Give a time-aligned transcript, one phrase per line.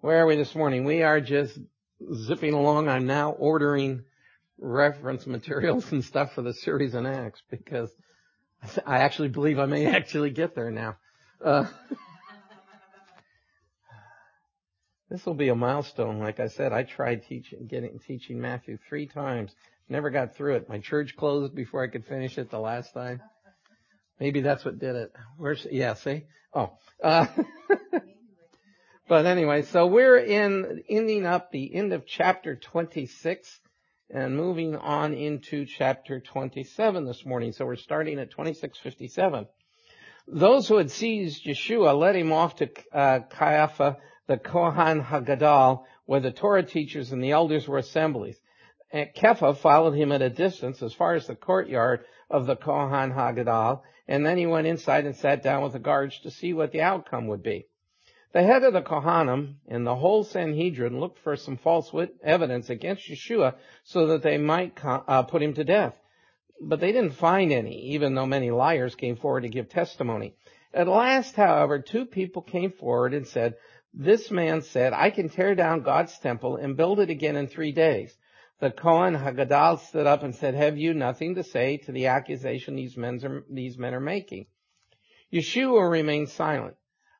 [0.00, 0.84] Where are we this morning?
[0.84, 1.58] We are just
[2.14, 2.88] zipping along.
[2.88, 4.04] I'm now ordering
[4.56, 7.90] reference materials and stuff for the series on Acts because
[8.86, 10.98] I actually believe I may actually get there now.
[11.44, 11.64] Uh,
[15.10, 16.20] this will be a milestone.
[16.20, 19.52] Like I said, I tried teaching, getting, teaching Matthew three times.
[19.88, 20.68] Never got through it.
[20.68, 23.20] My church closed before I could finish it the last time.
[24.20, 25.12] Maybe that's what did it.
[25.38, 26.22] Where's, yeah, see?
[26.54, 27.26] Oh, uh,
[29.08, 33.60] But anyway, so we're in ending up the end of chapter 26
[34.10, 37.52] and moving on into chapter 27 this morning.
[37.52, 39.46] So we're starting at 2657.
[40.26, 43.20] Those who had seized Yeshua led him off to uh,
[44.26, 48.38] the Kohen Hagadol, where the Torah teachers and the elders were assemblies.
[48.92, 53.12] And Kepha followed him at a distance as far as the courtyard of the Kohen
[53.12, 56.72] Hagadol, and then he went inside and sat down with the guards to see what
[56.72, 57.68] the outcome would be.
[58.32, 61.90] The head of the Kohanim and the whole Sanhedrin looked for some false
[62.22, 63.54] evidence against Yeshua
[63.84, 65.94] so that they might uh, put him to death.
[66.60, 70.34] But they didn't find any, even though many liars came forward to give testimony.
[70.74, 73.54] At last, however, two people came forward and said,
[73.94, 77.72] this man said, I can tear down God's temple and build it again in three
[77.72, 78.14] days.
[78.60, 82.76] The Kohen Hagadol stood up and said, have you nothing to say to the accusation
[82.76, 84.46] these men are, these men are making?
[85.32, 86.76] Yeshua remained silent.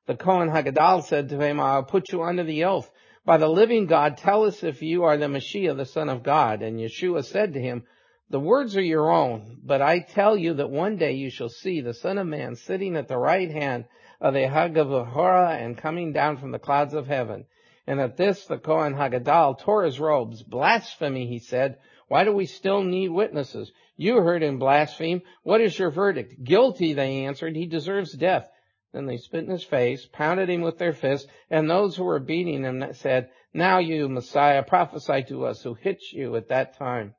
[0.09, 2.91] The Kohen Hagadol said to him, I'll put you under the oath.
[3.27, 6.63] By the living God, tell us if you are the Messiah, the Son of God.
[6.63, 7.85] And Yeshua said to him,
[8.31, 11.83] the words are your own, but I tell you that one day you shall see
[11.83, 13.85] the Son of Man sitting at the right hand
[14.19, 17.45] of the HaG'vurah and coming down from the clouds of heaven.
[17.87, 20.43] And at this, the Kohen Hagadol tore his robes.
[20.43, 21.77] Blasphemy, he said.
[22.09, 23.73] Why do we still need witnesses?
[23.99, 25.21] You heard him blaspheme.
[25.43, 26.43] What is your verdict?
[26.43, 27.55] Guilty, they answered.
[27.55, 28.49] He deserves death.
[28.93, 32.19] Then they spit in his face, pounded him with their fists, and those who were
[32.19, 37.15] beating him said, Now you, Messiah, prophesy to us who hit you at that time.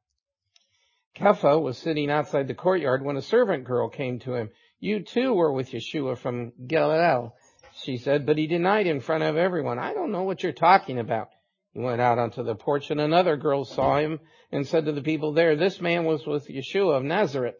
[1.16, 4.50] Kepha was sitting outside the courtyard when a servant girl came to him.
[4.80, 7.30] You too were with Yeshua from Galilee,
[7.75, 9.78] she said, but he denied in front of everyone.
[9.78, 11.30] I don't know what you're talking about.
[11.74, 14.19] He went out onto the porch and another girl saw him
[14.51, 17.56] and said to the people there, this man was with Yeshua of Nazareth.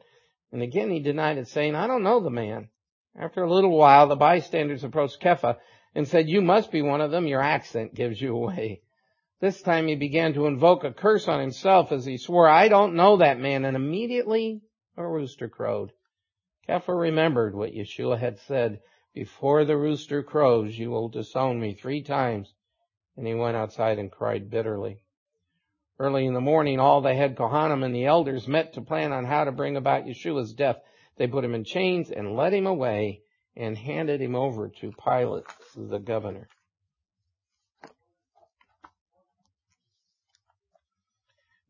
[0.52, 2.70] And again he denied it saying, I don't know the man.
[3.16, 5.58] After a little while, the bystanders approached Kepha
[5.96, 7.28] and said, you must be one of them.
[7.28, 8.82] Your accent gives you away.
[9.42, 12.96] This time he began to invoke a curse on himself as he swore, I don't
[12.96, 13.66] know that man.
[13.66, 14.62] And immediately
[14.98, 15.92] a rooster crowed.
[16.68, 18.82] Kepha remembered what Yeshua had said,
[19.14, 22.54] before the rooster crows, you will disown me three times.
[23.18, 25.02] And he went outside and cried bitterly.
[25.98, 29.26] Early in the morning, all the head Kohanim and the elders met to plan on
[29.26, 30.78] how to bring about Yeshua's death.
[31.20, 33.22] They put him in chains and led him away
[33.56, 35.44] and handed him over to Pilate,
[35.76, 36.48] the governor.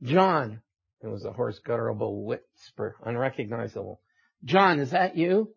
[0.04, 0.62] John,
[1.02, 4.00] it was a hoarse, guttural whisper, unrecognizable.
[4.46, 5.52] John, is that you?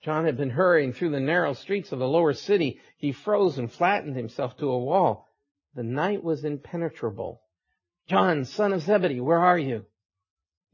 [0.00, 2.78] John had been hurrying through the narrow streets of the lower city.
[2.98, 5.28] He froze and flattened himself to a wall.
[5.74, 7.42] The night was impenetrable.
[8.08, 9.86] John, son of Zebedee, where are you?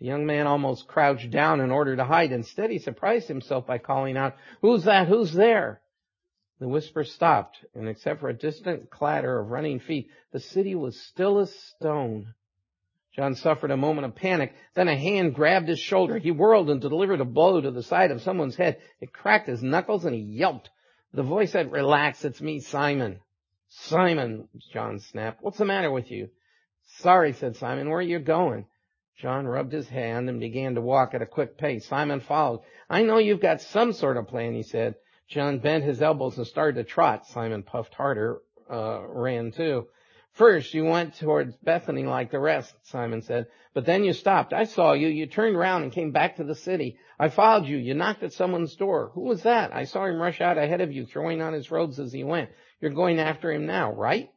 [0.00, 2.32] The young man almost crouched down in order to hide.
[2.32, 5.08] Instead, he surprised himself by calling out, Who's that?
[5.08, 5.80] Who's there?
[6.58, 11.00] The whisper stopped, and except for a distant clatter of running feet, the city was
[11.00, 12.34] still as stone.
[13.14, 14.54] John suffered a moment of panic.
[14.74, 16.18] Then a hand grabbed his shoulder.
[16.18, 18.78] He whirled and delivered a blow to the side of someone's head.
[19.00, 20.70] It cracked his knuckles and he yelped.
[21.12, 23.20] The voice said, relax, it's me, Simon.
[23.68, 25.42] Simon, John snapped.
[25.42, 26.30] What's the matter with you?
[26.98, 27.88] Sorry, said Simon.
[27.88, 28.66] Where are you going?
[29.16, 31.86] John rubbed his hand and began to walk at a quick pace.
[31.86, 32.62] Simon followed.
[32.90, 34.96] I know you've got some sort of plan, he said.
[35.28, 37.26] John bent his elbows and started to trot.
[37.26, 39.86] Simon puffed harder, uh, ran too.
[40.32, 44.52] First, you went towards Bethany like the rest, Simon said, but then you stopped.
[44.52, 45.06] I saw you.
[45.06, 46.98] You turned around and came back to the city.
[47.20, 47.76] I followed you.
[47.76, 49.12] You knocked at someone's door.
[49.14, 49.72] Who was that?
[49.72, 52.50] I saw him rush out ahead of you, throwing on his robes as he went.
[52.80, 54.28] You're going after him now, right?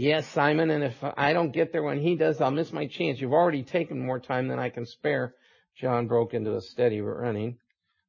[0.00, 3.20] Yes, Simon, and if I don't get there when he does, I'll miss my chance.
[3.20, 5.34] You've already taken more time than I can spare.
[5.76, 7.58] John broke into a steady running.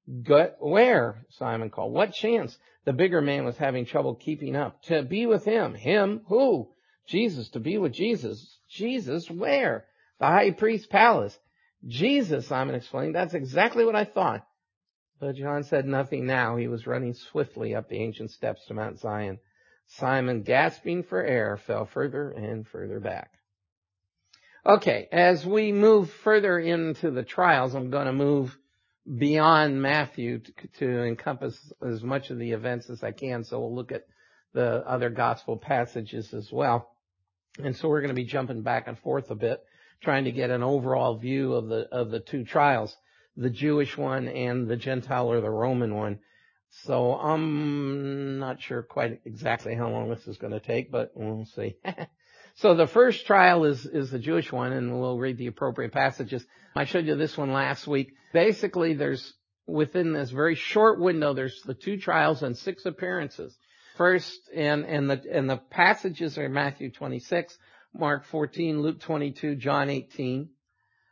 [0.07, 1.25] Where?
[1.31, 1.91] Simon called.
[1.91, 2.57] What chance?
[2.85, 4.81] The bigger man was having trouble keeping up.
[4.83, 5.73] To be with him.
[5.73, 6.21] Him?
[6.29, 6.69] Who?
[7.09, 7.49] Jesus.
[7.49, 8.57] To be with Jesus.
[8.69, 9.29] Jesus?
[9.29, 9.83] Where?
[10.21, 11.37] The high priest's palace.
[11.85, 13.15] Jesus, Simon explained.
[13.15, 14.47] That's exactly what I thought.
[15.19, 16.55] But John said nothing now.
[16.55, 19.39] He was running swiftly up the ancient steps to Mount Zion.
[19.97, 23.31] Simon, gasping for air, fell further and further back.
[24.65, 28.57] Okay, as we move further into the trials, I'm going to move
[29.17, 33.43] beyond Matthew to, to, encompass as much of the events as I can.
[33.43, 34.05] So we'll look at
[34.53, 36.91] the other gospel passages as well.
[37.61, 39.63] And so we're going to be jumping back and forth a bit,
[40.01, 42.95] trying to get an overall view of the, of the two trials,
[43.35, 46.19] the Jewish one and the Gentile or the Roman one.
[46.71, 51.45] So I'm not sure quite exactly how long this is going to take, but we'll
[51.45, 51.75] see.
[52.55, 56.45] so the first trial is, is the Jewish one and we'll read the appropriate passages.
[56.75, 58.13] I showed you this one last week.
[58.33, 59.33] Basically there's
[59.67, 63.55] within this very short window, there's the two trials and six appearances.
[63.97, 67.57] First, and, and the, and the passages are Matthew 26,
[67.93, 70.49] Mark 14, Luke 22, John 18.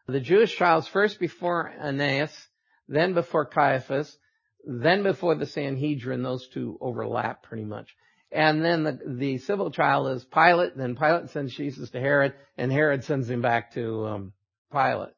[0.07, 2.47] The Jewish trials first before Ananias,
[2.87, 4.17] then before Caiaphas,
[4.65, 7.95] then before the Sanhedrin, those two overlap pretty much.
[8.31, 12.71] And then the, the civil trial is Pilate, then Pilate sends Jesus to Herod, and
[12.71, 14.33] Herod sends him back to um,
[14.71, 15.13] Pilate.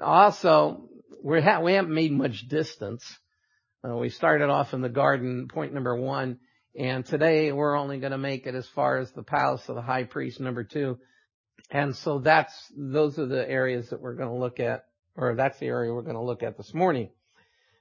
[0.00, 0.88] Also,
[1.22, 3.04] we, ha- we haven't made much distance.
[3.82, 6.38] Uh, we started off in the garden, point number one,
[6.78, 9.82] and today we're only going to make it as far as the palace of the
[9.82, 10.98] high priest, number two.
[11.70, 14.84] And so that's, those are the areas that we're going to look at,
[15.16, 17.10] or that's the area we're going to look at this morning.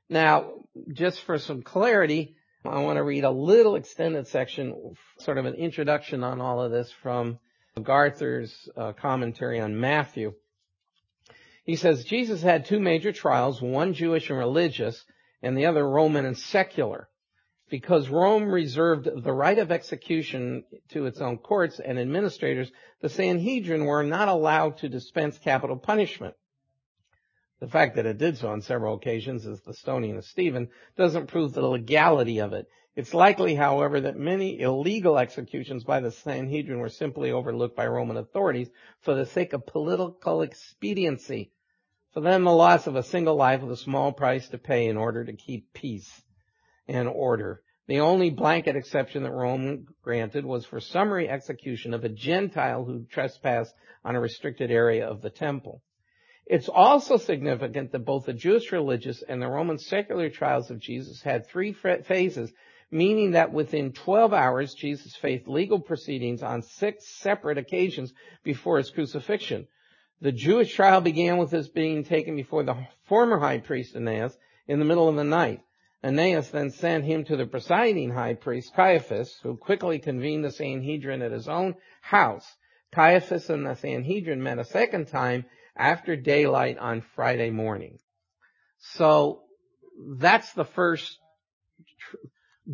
[0.09, 0.53] Now,
[0.91, 2.35] just for some clarity,
[2.65, 6.71] I want to read a little extended section, sort of an introduction on all of
[6.71, 7.39] this from
[7.77, 10.33] MacArthur's uh, commentary on Matthew.
[11.63, 15.05] He says Jesus had two major trials, one Jewish and religious,
[15.43, 17.07] and the other Roman and secular.
[17.69, 22.71] Because Rome reserved the right of execution to its own courts and administrators,
[23.01, 26.33] the Sanhedrin were not allowed to dispense capital punishment.
[27.59, 31.27] The fact that it did so on several occasions, as the stoning of Stephen, doesn't
[31.27, 32.67] prove the legality of it.
[32.95, 38.15] It's likely, however, that many illegal executions by the Sanhedrin were simply overlooked by Roman
[38.17, 38.69] authorities
[39.01, 41.51] for the sake of political expediency.
[42.13, 44.97] For them, the loss of a single life was a small price to pay in
[44.97, 46.23] order to keep peace
[46.87, 47.61] and order.
[47.87, 53.05] The only blanket exception that Rome granted was for summary execution of a Gentile who
[53.05, 55.81] trespassed on a restricted area of the temple.
[56.49, 61.21] It's also significant that both the Jewish religious and the Roman secular trials of Jesus
[61.21, 62.51] had three phases,
[62.89, 68.13] meaning that within 12 hours, Jesus faced legal proceedings on six separate occasions
[68.43, 69.67] before his crucifixion.
[70.21, 74.35] The Jewish trial began with his being taken before the former high priest Ananias
[74.67, 75.61] in the middle of the night.
[76.03, 81.21] Ananias then sent him to the presiding high priest Caiaphas, who quickly convened the Sanhedrin
[81.21, 82.55] at his own house.
[82.91, 85.45] Caiaphas and the Sanhedrin met a second time
[85.79, 87.97] after daylight on Friday morning.
[88.79, 89.43] So
[90.17, 91.17] that's the first
[91.97, 92.17] tr-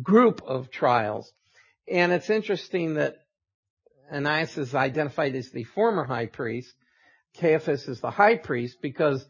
[0.02, 1.32] group of trials.
[1.90, 3.16] And it's interesting that
[4.12, 6.74] Ananias is identified as the former high priest.
[7.38, 9.24] Caiaphas is the high priest because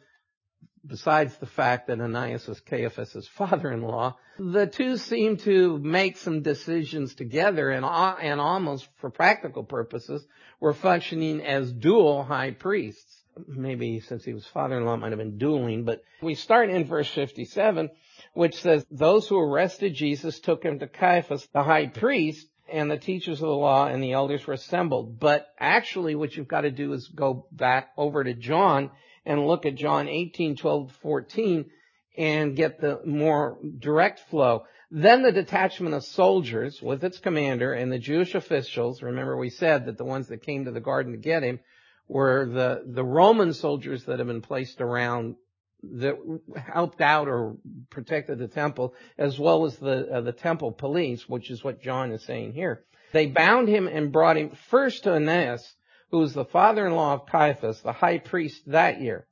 [0.87, 7.14] besides the fact that Ananias was Caiaphas' father-in-law, the two seem to make some decisions
[7.14, 10.25] together and, and almost for practical purposes
[10.61, 15.85] were functioning as dual high priests maybe since he was father-in-law might have been dueling,
[15.85, 17.91] but we start in verse 57,
[18.35, 22.99] which says, those who arrested Jesus took him to Caiaphas, the high priest, and the
[22.99, 25.21] teachers of the law and the elders were assembled.
[25.21, 28.91] But actually what you've got to do is go back over to John
[29.25, 31.71] and look at John 18, 12, 14
[32.19, 34.65] and get the more direct flow.
[34.91, 39.87] Then the detachment of soldiers with its commander and the Jewish officials, remember we said
[39.87, 41.61] that the ones that came to the garden to get him
[42.08, 45.36] were the, the Roman soldiers that have been placed around
[45.82, 46.16] that
[46.56, 47.56] helped out or
[47.90, 52.12] protected the temple, as well as the uh, the temple police, which is what John
[52.12, 52.84] is saying here.
[53.12, 55.75] They bound him and brought him first to Ananias,
[56.10, 59.26] who was the father-in-law of Caiaphas, the high priest that year.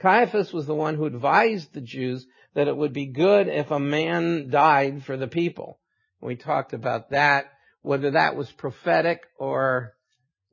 [0.00, 3.78] Caiaphas was the one who advised the Jews that it would be good if a
[3.78, 5.78] man died for the people.
[6.20, 9.94] We talked about that, whether that was prophetic or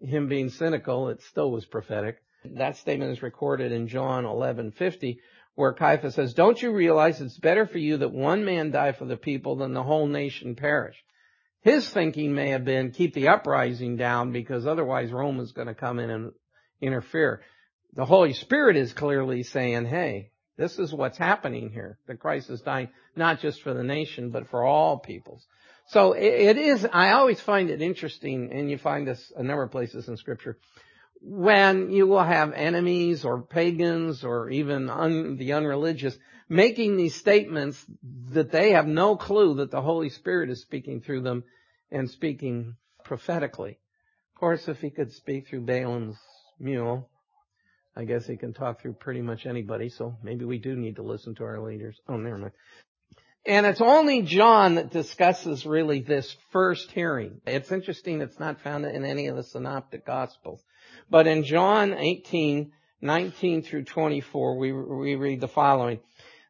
[0.01, 2.17] him being cynical, it still was prophetic.
[2.43, 5.19] That statement is recorded in John 11:50
[5.55, 9.05] where Caiaphas says, "Don't you realize it's better for you that one man die for
[9.05, 11.03] the people than the whole nation perish?"
[11.61, 15.73] His thinking may have been keep the uprising down because otherwise Rome is going to
[15.73, 16.31] come in and
[16.79, 17.41] interfere.
[17.93, 21.97] The Holy Spirit is clearly saying, "Hey, this is what's happening here.
[22.07, 25.45] The Christ is dying not just for the nation, but for all peoples.
[25.89, 29.71] So it is, I always find it interesting, and you find this a number of
[29.71, 30.57] places in scripture,
[31.21, 36.17] when you will have enemies or pagans or even un, the unreligious
[36.49, 37.83] making these statements
[38.31, 41.43] that they have no clue that the Holy Spirit is speaking through them
[41.91, 43.79] and speaking prophetically.
[44.35, 46.17] Of course, if he could speak through Balaam's
[46.59, 47.09] mule,
[47.95, 51.01] I guess he can talk through pretty much anybody, so maybe we do need to
[51.03, 51.99] listen to our leaders.
[52.07, 52.53] Oh, never mind.
[53.47, 57.39] And it's only John that discusses really this first hearing.
[57.47, 60.61] It's interesting it's not found in any of the synoptic gospels.
[61.09, 66.01] But in John 18, 19 through 24, we, we read the following.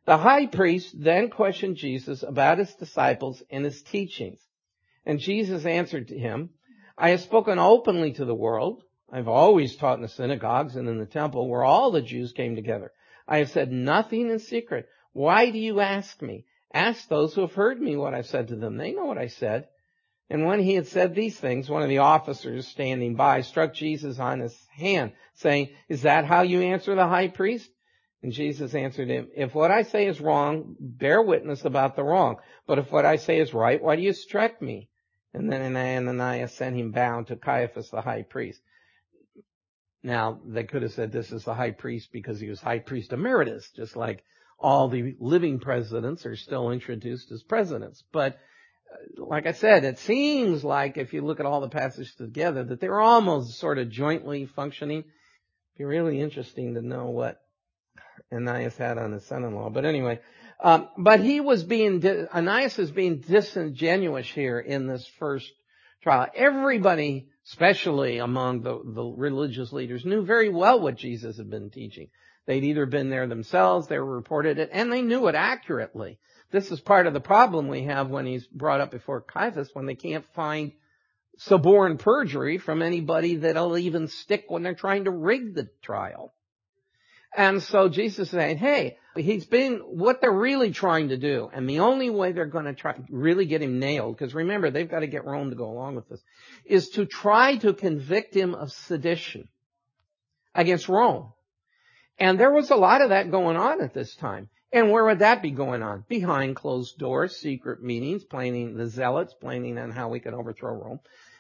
[0.06, 4.40] The high priest then questioned Jesus about his disciples and his teachings.
[5.06, 6.50] And Jesus answered to him,
[6.98, 8.82] I have spoken openly to the world.
[9.12, 12.56] I've always taught in the synagogues and in the temple where all the Jews came
[12.56, 12.92] together.
[13.28, 14.88] I have said nothing in secret.
[15.14, 16.46] Why do you ask me?
[16.74, 18.78] Ask those who have heard me what I've said to them.
[18.78, 19.68] They know what I said.
[20.30, 24.20] And when he had said these things, one of the officers standing by struck Jesus
[24.20, 27.70] on his hand, saying, Is that how you answer the high priest?
[28.22, 32.38] And Jesus answered him, If what I say is wrong, bear witness about the wrong.
[32.66, 34.90] But if what I say is right, why do you strike me?
[35.34, 38.60] And then Ananias sent him bound to Caiaphas the high priest.
[40.04, 43.14] Now, they could have said this is the high priest because he was high priest
[43.14, 44.24] emeritus, just like
[44.60, 48.04] all the living presidents are still introduced as presidents.
[48.12, 48.38] But
[48.92, 52.64] uh, like I said, it seems like if you look at all the passages together
[52.64, 55.00] that they're almost sort of jointly functioning.
[55.00, 57.40] It'd be really interesting to know what
[58.34, 59.70] Ananias had on his son-in-law.
[59.70, 60.20] But anyway,
[60.60, 65.52] um, but he was being, Ananias is being disingenuous here in this first
[66.02, 66.28] trial.
[66.36, 72.10] Everybody, especially among the, the religious leaders, knew very well what Jesus had been teaching.
[72.48, 76.18] They'd either been there themselves, they reported it, and they knew it accurately.
[76.50, 79.86] This is part of the problem we have when he's brought up before Caiaphas, when
[79.86, 80.72] they can't find
[81.38, 86.34] suborn perjury from anybody that'll even stick when they're trying to rig the trial.
[87.36, 91.50] And so Jesus is saying, hey, he's been what they're really trying to do.
[91.54, 94.90] And the only way they're going to try really get him nailed, because remember, they've
[94.90, 96.24] got to get Rome to go along with this,
[96.66, 99.50] is to try to convict him of sedition
[100.56, 101.34] against Rome.
[102.20, 104.50] And there was a lot of that going on at this time.
[104.72, 106.04] And where would that be going on?
[106.10, 111.00] Behind closed doors, secret meetings, planning the zealots, planning on how we could overthrow Rome.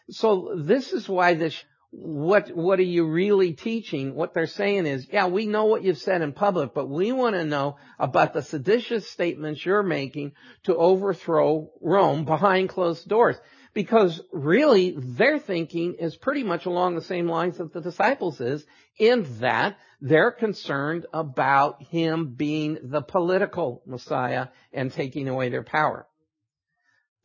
[0.09, 4.13] So this is why this what what are you really teaching?
[4.13, 7.35] What they're saying is, yeah, we know what you've said in public, but we want
[7.35, 13.37] to know about the seditious statements you're making to overthrow Rome behind closed doors.
[13.73, 18.65] Because really, their thinking is pretty much along the same lines that the disciples is,
[18.97, 26.07] in that they're concerned about him being the political Messiah and taking away their power.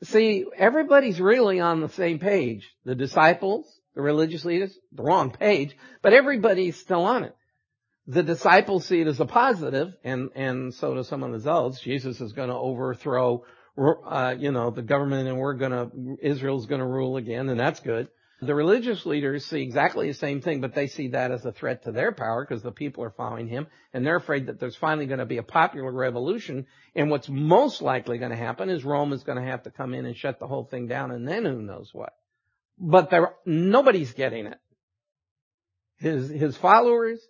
[0.03, 2.69] See, everybody's really on the same page.
[2.85, 7.37] The disciples, the religious leaders, the wrong page, but everybody's still on it.
[8.09, 11.81] The disciples see it as a positive, and, and so do some of the zealots.
[11.81, 13.45] Jesus is going to overthrow,
[13.79, 18.09] uh, you know, the government and we're to, Israel's to rule again, and that's good.
[18.41, 21.85] The religious leaders see exactly the same thing, but they see that as a threat
[21.85, 25.07] to their power because the people are following him, and they're afraid that there's finally
[25.07, 29.12] going to be a popular revolution, and what's most likely going to happen is Rome
[29.12, 31.45] is going to have to come in and shut the whole thing down, and then
[31.45, 32.14] who knows what
[32.79, 34.59] but there, nobody's getting it.
[35.99, 37.21] His, his followers,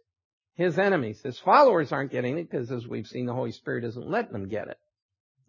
[0.54, 1.20] his enemies.
[1.22, 4.48] His followers aren't getting it because as we've seen, the Holy Spirit isn't letting them
[4.48, 4.78] get it.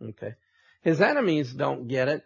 [0.01, 0.35] Okay.
[0.83, 2.23] His enemies don't get it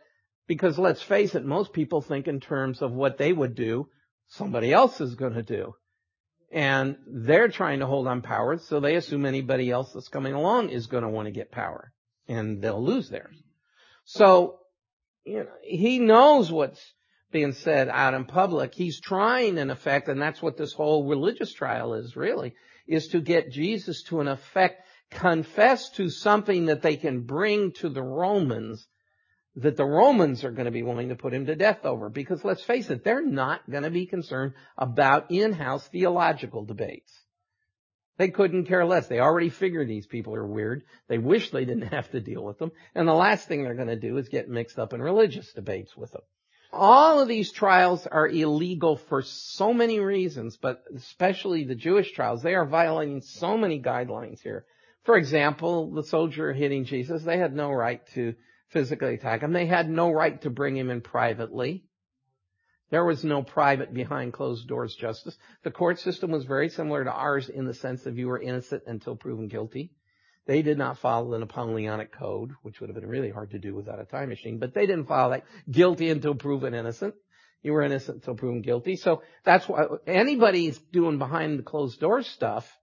[0.48, 3.90] because let's face it, most people think in terms of what they would do,
[4.28, 5.76] somebody else is going to do.
[6.52, 10.70] And they're trying to hold on power, so they assume anybody else that's coming along
[10.70, 11.92] is going to want to get power.
[12.28, 13.36] And they'll lose theirs.
[14.06, 14.60] So,
[15.26, 16.82] you know, he knows what's
[17.32, 18.74] being said out in public.
[18.74, 22.54] He's trying, in effect, and that's what this whole religious trial is really,
[22.88, 27.90] is to get Jesus to, in effect, confess to something that they can bring to
[27.90, 28.88] the Romans
[29.58, 32.10] that the Romans are going to be willing to put him to death over.
[32.10, 37.12] Because let's face it, they're not going to be concerned about in-house theological debates.
[38.18, 39.08] They couldn't care less.
[39.08, 40.84] They already figure these people are weird.
[41.08, 42.72] They wish they didn't have to deal with them.
[42.94, 45.98] And the last thing they're going to do is get mixed up in religious debates
[45.98, 46.24] with them.
[46.72, 52.44] All of these trials are illegal for so many reasons, but especially the Jewish trials.
[52.44, 54.66] They are violating so many guidelines here.
[55.08, 58.36] For example, the soldier hitting Jesus, they had no right to
[58.68, 59.54] physically attack him.
[59.54, 61.86] They had no right to bring him in privately.
[62.90, 65.38] There was no private behind closed doors justice.
[65.64, 68.84] The court system was very similar to ours in the sense that you were innocent
[68.86, 69.94] until proven guilty.
[70.46, 73.74] They did not follow the Napoleonic Code, which would have been really hard to do
[73.74, 75.46] without a time machine, but they didn't follow that.
[75.72, 77.16] Guilty until proven innocent.
[77.64, 78.98] You were innocent until proven guilty.
[78.98, 82.77] So that's why anybody's doing behind the closed door stuff.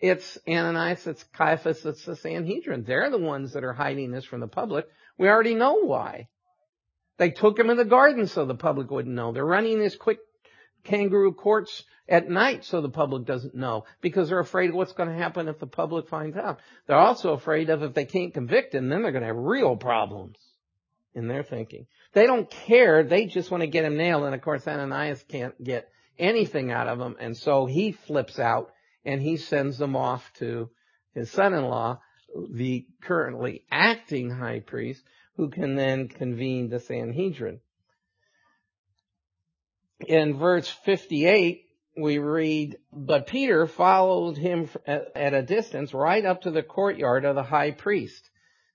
[0.00, 2.84] It's Ananias, it's Caiaphas, it's the Sanhedrin.
[2.84, 4.86] They're the ones that are hiding this from the public.
[5.16, 6.28] We already know why.
[7.16, 9.32] They took him in the garden so the public wouldn't know.
[9.32, 10.18] They're running these quick
[10.84, 15.08] kangaroo courts at night so the public doesn't know because they're afraid of what's going
[15.08, 16.60] to happen if the public finds out.
[16.86, 19.76] They're also afraid of if they can't convict him, then they're going to have real
[19.76, 20.36] problems
[21.12, 21.86] in their thinking.
[22.12, 23.02] They don't care.
[23.02, 24.24] They just want to get him nailed.
[24.24, 27.16] And of course, Ananias can't get anything out of him.
[27.18, 28.70] And so he flips out
[29.04, 30.70] and he sends them off to
[31.14, 32.00] his son-in-law,
[32.52, 35.02] the currently acting high priest,
[35.36, 37.60] who can then convene the Sanhedrin.
[40.06, 41.64] In verse 58,
[41.96, 47.34] we read, but Peter followed him at a distance right up to the courtyard of
[47.34, 48.30] the high priest.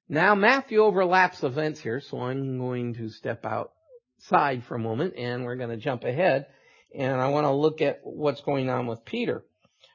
[0.09, 5.45] Now Matthew overlaps events here, so I'm going to step outside for a moment and
[5.45, 6.47] we're going to jump ahead
[6.93, 9.43] and I want to look at what's going on with Peter,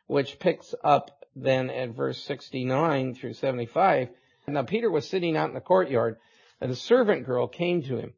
[0.09, 4.09] which picks up then at verse 69 through 75.
[4.49, 6.17] Now Peter was sitting out in the courtyard
[6.61, 8.15] and a servant girl came to him.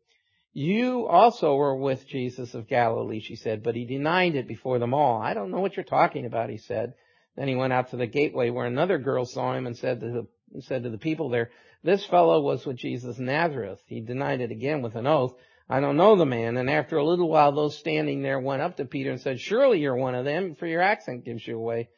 [0.53, 4.95] You also were with Jesus of Galilee, she said, but he denied it before them
[4.95, 5.21] all.
[5.21, 6.95] I don't know what you're talking about, he said.
[7.37, 10.27] Then he went out to the gateway where another girl saw him and said to
[10.53, 11.51] the, said to the people there,
[11.83, 13.81] this fellow was with Jesus Nazareth.
[13.87, 15.35] He denied it again with an oath.
[15.73, 16.57] I don't know the man.
[16.57, 19.79] And after a little while, those standing there went up to Peter and said, surely
[19.79, 21.89] you're one of them, for your accent gives you away.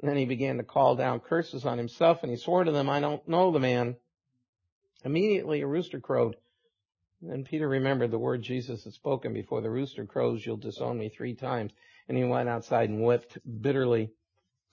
[0.00, 2.90] And then he began to call down curses on himself and he swore to them,
[2.90, 3.96] I don't know the man.
[5.02, 6.36] Immediately a rooster crowed.
[7.22, 11.08] And Peter remembered the word Jesus had spoken before the rooster crows, you'll disown me
[11.08, 11.72] three times.
[12.08, 14.10] And he went outside and wept bitterly.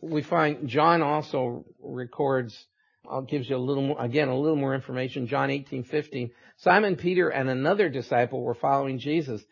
[0.01, 2.67] We find John also records,
[3.09, 5.27] uh, gives you a little more, again, a little more information.
[5.27, 6.31] John 18, 15.
[6.57, 9.43] Simon Peter and another disciple were following Jesus.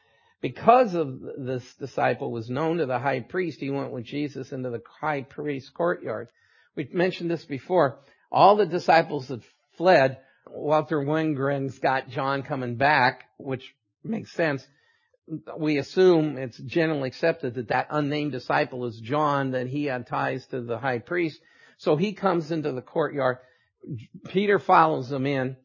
[0.41, 4.69] Because of this disciple was known to the high priest, he went with Jesus into
[4.69, 6.27] the high priest's courtyard.
[6.75, 7.99] We've mentioned this before.
[8.31, 9.41] All the disciples had
[9.77, 10.19] fled.
[10.49, 13.73] Walter Wangerin's got John coming back, which
[14.03, 14.65] makes sense.
[15.57, 20.45] We assume it's generally accepted that that unnamed disciple is John, that he had ties
[20.47, 21.41] to the high priest.
[21.77, 23.37] So he comes into the courtyard.
[24.25, 25.57] Peter follows them in.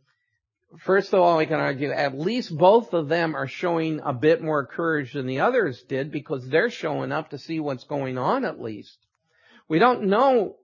[0.78, 4.42] First of all, we can argue at least both of them are showing a bit
[4.42, 8.44] more courage than the others did because they're showing up to see what's going on
[8.44, 8.96] at least.
[9.68, 10.56] We don't know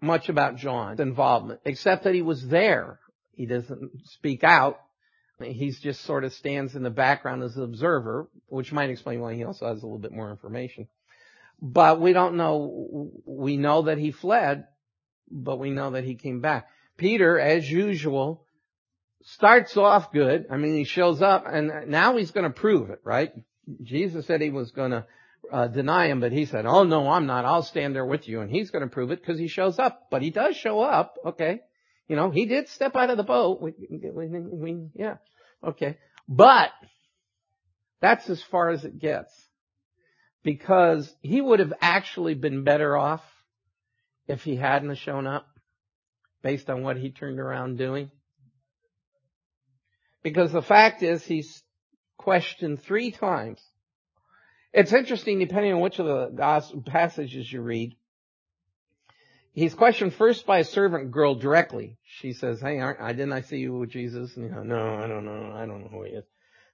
[0.00, 3.00] much about John's involvement except that he was there.
[3.32, 4.80] He doesn't speak out.
[5.42, 9.34] He's just sort of stands in the background as an observer, which might explain why
[9.34, 10.88] he also has a little bit more information.
[11.60, 14.66] But we don't know, we know that he fled,
[15.30, 16.68] but we know that he came back.
[16.96, 18.44] Peter, as usual,
[19.22, 20.46] starts off good.
[20.50, 23.32] I mean, he shows up and now he's going to prove it, right?
[23.82, 25.06] Jesus said he was going to
[25.52, 27.44] uh, deny him, but he said, "Oh no, I'm not.
[27.44, 30.08] I'll stand there with you." And he's going to prove it because he shows up.
[30.10, 31.16] But he does show up.
[31.24, 31.60] Okay,
[32.08, 33.60] you know, he did step out of the boat.
[33.60, 35.16] We, we, we, yeah,
[35.64, 36.70] okay, but
[38.00, 39.32] that's as far as it gets
[40.42, 43.22] because he would have actually been better off
[44.28, 45.46] if he hadn't shown up
[46.42, 48.10] based on what he turned around doing.
[50.22, 51.62] Because the fact is he's
[52.16, 53.60] questioned three times.
[54.72, 57.96] It's interesting depending on which of the passages you read.
[59.52, 61.96] He's questioned first by a servant girl directly.
[62.04, 64.36] She says, hey, I didn't I see you with Jesus?
[64.36, 65.52] And you know, no, I don't know.
[65.54, 66.24] I don't know who he is.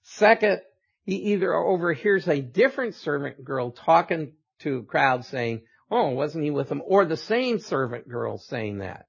[0.02, 0.62] Second,
[1.04, 6.50] he either overhears a different servant girl talking to a crowd saying, oh, wasn't he
[6.50, 6.82] with them?
[6.84, 9.06] Or the same servant girl saying that.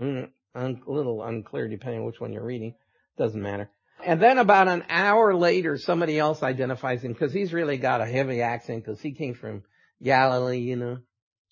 [0.00, 2.74] Mm, a little unclear depending on which one you're reading.
[3.16, 3.70] Doesn't matter.
[4.04, 8.06] And then about an hour later, somebody else identifies him because he's really got a
[8.06, 9.62] heavy accent because he came from
[10.02, 10.98] Galilee, you know.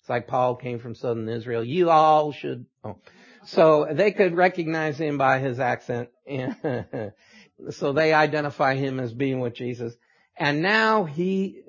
[0.01, 1.63] It's like Paul came from southern Israel.
[1.63, 2.65] You all should.
[2.83, 2.97] Oh.
[3.45, 6.09] So they could recognize him by his accent.
[7.69, 9.93] so they identify him as being with Jesus.
[10.37, 11.61] And now he,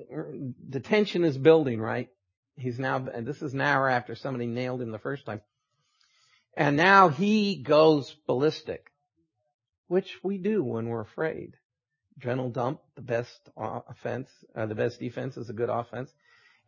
[0.69, 2.09] the tension is building, right?
[2.57, 5.41] He's now, and this is an hour after somebody nailed him the first time.
[6.57, 8.93] And now he goes ballistic
[9.89, 11.57] which we do when we're afraid.
[12.17, 16.13] Adrenal dump, the best offense, uh, the best defense is a good offense.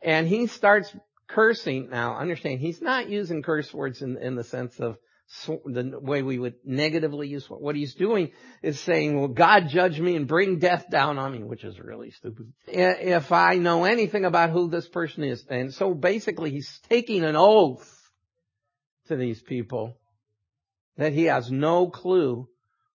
[0.02, 0.94] And he starts
[1.28, 1.88] cursing.
[1.90, 4.98] Now, understand, he's not using curse words in, in the sense of
[5.46, 8.30] the way we would negatively use what he's doing
[8.62, 12.10] is saying, well, God judge me and bring death down on me, which is really
[12.10, 12.52] stupid.
[12.66, 15.44] If I know anything about who this person is.
[15.48, 17.92] And so basically he's taking an oath
[19.08, 19.96] to these people
[20.96, 22.48] that he has no clue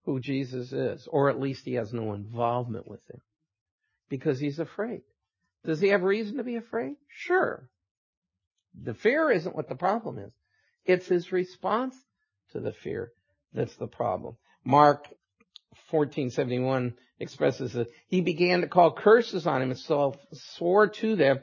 [0.04, 3.20] who Jesus is, or at least he has no involvement with him
[4.08, 5.02] because he's afraid.
[5.64, 6.96] Does he have reason to be afraid?
[7.08, 7.68] Sure.
[8.80, 10.32] The fear isn't what the problem is.
[10.84, 11.94] It's his response
[12.52, 13.12] to the fear
[13.52, 14.37] that's the problem.
[14.64, 15.06] Mark
[15.90, 21.40] 1471 expresses that he began to call curses on him himself, swore to them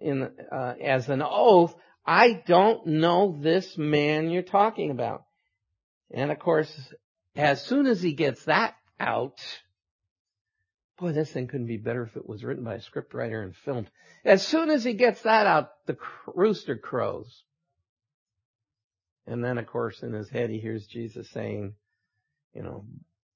[0.00, 1.74] in, uh, as an oath,
[2.06, 5.24] I don't know this man you're talking about.
[6.10, 6.72] And of course,
[7.36, 9.38] as soon as he gets that out,
[10.98, 13.90] boy, this thing couldn't be better if it was written by a scriptwriter and filmed.
[14.24, 17.42] As soon as he gets that out, the rooster crows.
[19.30, 21.74] And then of course in his head he hears Jesus saying,
[22.52, 22.84] you know,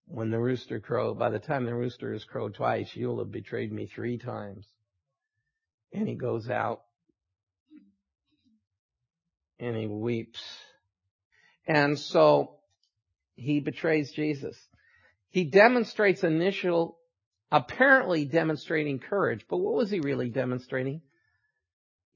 [0.06, 3.72] when the rooster crow, by the time the rooster has crowed twice, you'll have betrayed
[3.72, 4.66] me three times.
[5.92, 6.82] And he goes out
[9.60, 10.42] and he weeps.
[11.64, 12.56] And so
[13.36, 14.56] he betrays Jesus.
[15.30, 16.98] He demonstrates initial,
[17.52, 21.02] apparently demonstrating courage, but what was he really demonstrating?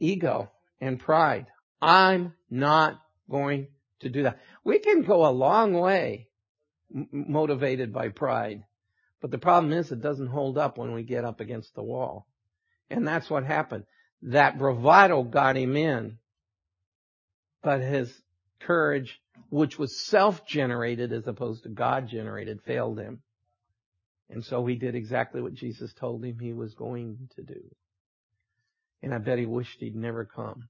[0.00, 1.46] Ego and pride.
[1.80, 3.68] I'm not going
[4.00, 4.38] to do that.
[4.64, 6.28] We can go a long way
[6.90, 8.64] motivated by pride.
[9.20, 12.26] But the problem is it doesn't hold up when we get up against the wall.
[12.88, 13.84] And that's what happened.
[14.22, 16.18] That bravado got him in,
[17.62, 18.12] but his
[18.60, 23.22] courage, which was self-generated as opposed to God-generated, failed him.
[24.30, 27.60] And so he did exactly what Jesus told him he was going to do.
[29.02, 30.68] And I bet he wished he'd never come.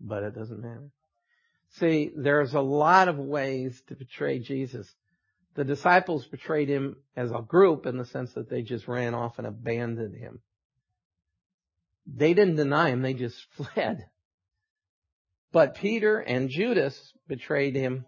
[0.00, 0.90] But it doesn't matter.
[1.72, 4.90] See, there's a lot of ways to betray Jesus.
[5.54, 9.38] The disciples betrayed him as a group in the sense that they just ran off
[9.38, 10.40] and abandoned him.
[12.06, 14.06] They didn't deny him, they just fled.
[15.52, 18.04] But Peter and Judas betrayed him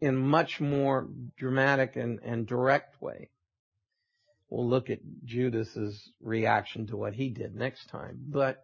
[0.00, 1.08] in much more
[1.38, 3.30] dramatic and, and direct way.
[4.50, 8.18] We'll look at Judas's reaction to what he did next time.
[8.26, 8.62] But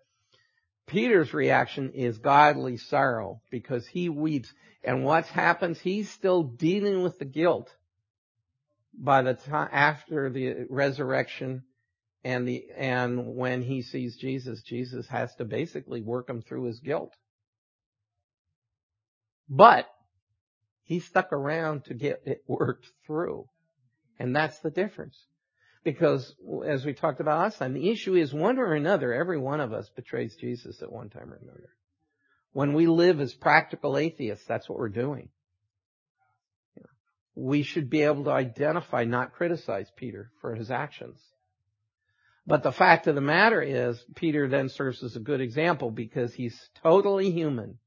[0.88, 4.53] Peter's reaction is godly sorrow because he weeps.
[4.83, 5.79] And what happens?
[5.79, 7.70] He's still dealing with the guilt
[8.98, 11.62] by the time after the resurrection
[12.24, 16.81] and the and when he sees Jesus, Jesus has to basically work him through his
[16.81, 17.14] guilt.
[19.48, 19.87] But
[20.83, 23.46] he stuck around to get it worked through.
[24.18, 25.16] And that's the difference.
[25.85, 26.35] Because
[26.67, 29.73] as we talked about last time, the issue is one or another, every one of
[29.73, 31.71] us betrays Jesus at one time or another.
[32.53, 35.29] When we live as practical atheists, that's what we're doing.
[37.35, 41.21] We should be able to identify, not criticize Peter for his actions.
[42.49, 46.33] But the fact of the matter is, Peter then serves as a good example because
[46.33, 47.79] he's totally human.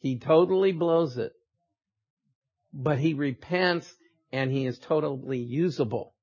[0.00, 1.32] He totally blows it.
[2.72, 3.90] But he repents
[4.32, 6.14] and he is totally usable.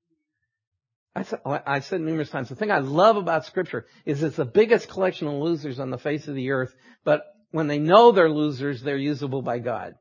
[1.18, 4.46] I said, I said numerous times, the thing I love about scripture is it's the
[4.46, 8.30] biggest collection of losers on the face of the earth, but when they know they're
[8.30, 9.96] losers, they're usable by God.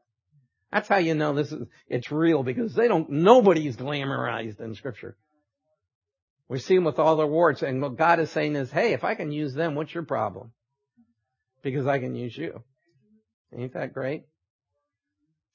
[0.71, 5.17] That's how you know this is, it's real because they don't, nobody's glamorized in scripture.
[6.51, 9.03] We see them with all their warts and what God is saying is, hey, if
[9.03, 10.53] I can use them, what's your problem?
[11.63, 12.63] Because I can use you.
[13.57, 14.25] Ain't that great?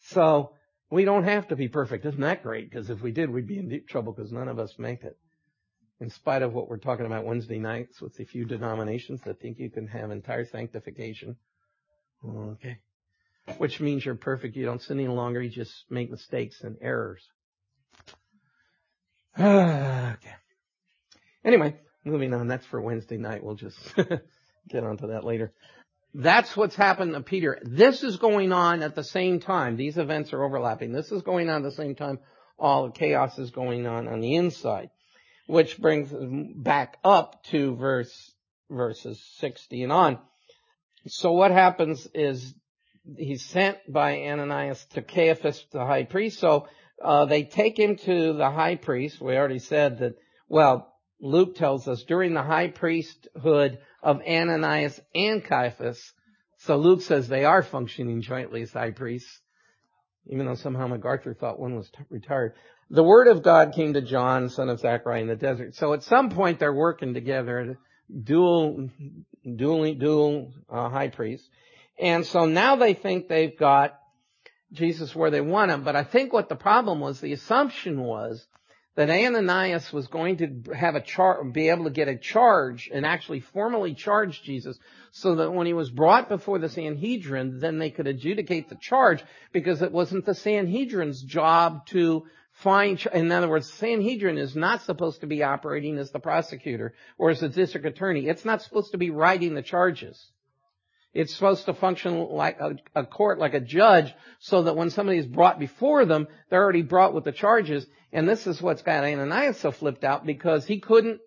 [0.06, 0.56] So,
[0.90, 2.04] we don't have to be perfect.
[2.04, 2.70] Isn't that great?
[2.70, 5.18] Because if we did, we'd be in deep trouble because none of us make it
[6.02, 9.60] in spite of what we're talking about Wednesday nights with the few denominations that think
[9.60, 11.38] you can have entire sanctification.
[12.28, 12.80] Okay.
[13.58, 14.56] Which means you're perfect.
[14.56, 15.42] You don't sin any longer.
[15.42, 17.22] You just make mistakes and errors.
[19.40, 20.18] okay.
[21.46, 22.48] Anyway, moving on.
[22.48, 23.44] That's for Wednesday night.
[23.44, 23.78] We'll just
[24.70, 25.54] get onto that later.
[26.16, 27.60] That's what's happened to Peter.
[27.62, 29.78] This is going on at the same time.
[29.78, 30.94] These events are overlapping.
[30.94, 32.18] This is going on at the same time.
[32.58, 34.90] All the chaos is going on on the inside
[35.52, 36.14] which brings
[36.56, 38.32] back up to verse,
[38.70, 40.18] verses 60 and on.
[41.08, 42.54] So what happens is
[43.18, 46.40] he's sent by Ananias to Caiaphas, the high priest.
[46.40, 46.70] So
[47.04, 49.20] uh, they take him to the high priest.
[49.20, 50.14] We already said that.
[50.48, 50.88] Well,
[51.20, 56.14] Luke tells us during the high priesthood of Ananias and Caiaphas.
[56.60, 59.42] So Luke says they are functioning jointly as high priests,
[60.28, 62.54] even though somehow MacArthur thought one was t- retired
[62.92, 65.76] the word of God came to John, son of Zachariah, in the desert.
[65.76, 67.78] So at some point they're working together,
[68.24, 68.90] dual,
[69.56, 71.48] dual, dual uh, high priests.
[71.98, 73.98] And so now they think they've got
[74.74, 75.84] Jesus where they want him.
[75.84, 78.46] But I think what the problem was, the assumption was
[78.96, 83.06] that Ananias was going to have a char, be able to get a charge and
[83.06, 84.78] actually formally charge Jesus
[85.12, 89.24] so that when he was brought before the Sanhedrin, then they could adjudicate the charge
[89.54, 95.22] because it wasn't the Sanhedrin's job to find, in other words, Sanhedrin is not supposed
[95.22, 98.28] to be operating as the prosecutor or as the district attorney.
[98.28, 100.32] It's not supposed to be writing the charges.
[101.14, 105.18] It's supposed to function like a, a, court, like a judge, so that when somebody
[105.18, 107.86] is brought before them, they're already brought with the charges.
[108.14, 111.20] And this is what's got Ananias so flipped out because he couldn't,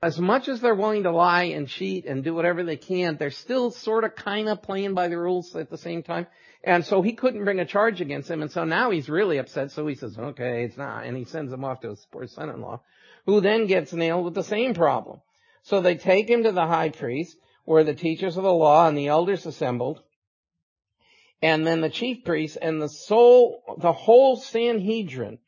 [0.00, 3.30] as much as they're willing to lie and cheat and do whatever they can, they're
[3.30, 6.26] still sort of kind of playing by the rules at the same time.
[6.62, 8.42] And so he couldn't bring a charge against him.
[8.42, 9.72] And so now he's really upset.
[9.72, 11.04] So he says, okay, it's not.
[11.04, 12.80] And he sends him off to his poor son-in-law,
[13.26, 15.20] who then gets nailed with the same problem.
[15.62, 18.96] So they take him to the high priest where the teachers of the law and
[18.96, 20.00] the elders assembled.
[21.42, 25.38] And then the chief priests and the soul, the whole Sanhedrin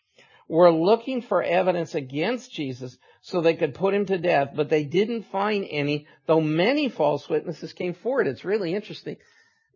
[0.48, 4.84] were looking for evidence against Jesus so they could put him to death, but they
[4.84, 8.26] didn't find any, though many false witnesses came forward.
[8.26, 9.16] It's really interesting.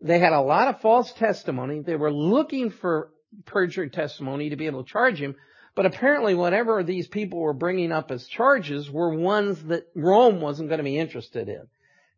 [0.01, 1.81] They had a lot of false testimony.
[1.81, 3.11] They were looking for
[3.45, 5.35] perjured testimony to be able to charge him,
[5.75, 10.69] but apparently whatever these people were bringing up as charges were ones that Rome wasn't
[10.69, 11.67] going to be interested in.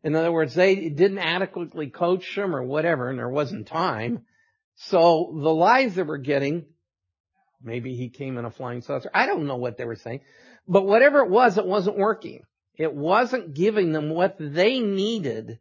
[0.03, 4.25] In other words, they didn't adequately coach them or whatever, and there wasn't time.
[4.75, 6.67] So the lies they were getting,
[7.61, 9.09] maybe he came in a flying saucer.
[9.13, 10.21] I don't know what they were saying.
[10.67, 12.41] But whatever it was, it wasn't working.
[12.75, 15.59] It wasn't giving them what they needed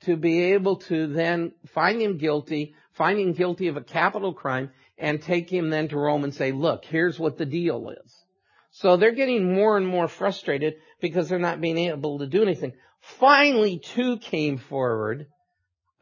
[0.00, 4.70] to be able to then find him guilty, find him guilty of a capital crime,
[4.98, 8.24] and take him then to Rome and say, look, here's what the deal is.
[8.70, 12.72] So they're getting more and more frustrated because they're not being able to do anything.
[13.00, 15.26] Finally, two came forward.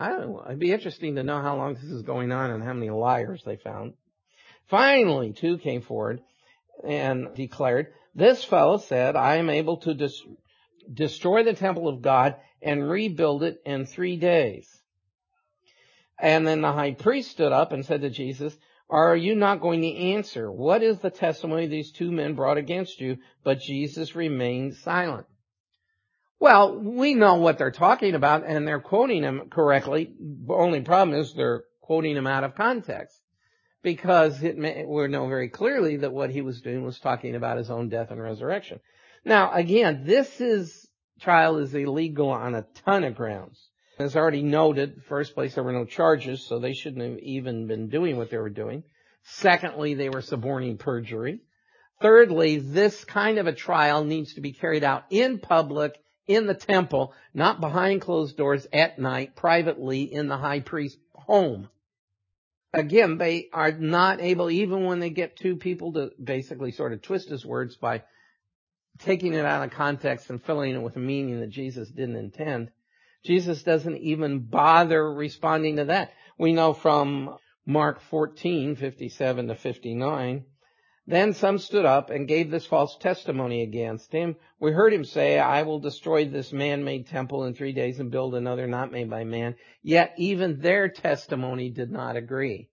[0.01, 0.43] I don't know.
[0.47, 3.43] It'd be interesting to know how long this is going on and how many liars
[3.45, 3.95] they found.
[4.69, 6.21] Finally, two came forward
[6.83, 10.23] and declared, this fellow said, I am able to dis-
[10.93, 14.69] destroy the temple of God and rebuild it in three days.
[16.19, 18.57] And then the high priest stood up and said to Jesus,
[18.89, 20.51] are you not going to answer?
[20.51, 23.19] What is the testimony these two men brought against you?
[23.43, 25.27] But Jesus remained silent.
[26.39, 30.13] Well, we know what they're talking about and they're quoting him correctly.
[30.21, 33.19] The only problem is they're quoting him out of context
[33.85, 37.71] because may, we know very clearly that what he was doing was talking about his
[37.71, 38.81] own death and resurrection.
[39.25, 40.89] Now, again, this is,
[41.21, 43.61] trial is illegal on a ton of grounds.
[43.99, 47.89] As already noted, first place there were no charges, so they shouldn't have even been
[47.89, 48.83] doing what they were doing.
[49.23, 51.41] Secondly, they were suborning perjury.
[52.01, 55.95] Thirdly, this kind of a trial needs to be carried out in public
[56.27, 61.69] in the temple, not behind closed doors at night, privately in the high priest's home.
[62.75, 67.03] Again, they are not able, even when they get two people to basically sort of
[67.03, 68.03] twist his words by
[68.99, 72.71] taking it out of context and filling it with a meaning that Jesus didn't intend.
[73.25, 76.13] Jesus doesn't even bother responding to that.
[76.37, 80.45] We know from Mark 14, 57 to 59,
[81.07, 84.37] then some stood up and gave this false testimony against him.
[84.59, 88.35] We heard him say, I will destroy this man-made temple in three days and build
[88.35, 89.57] another not made by man.
[89.83, 92.71] Yet even their testimony did not agree.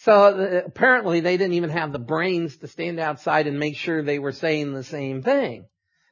[0.00, 4.02] So uh, apparently they didn't even have the brains to stand outside and make sure
[4.02, 5.64] they were saying the same thing.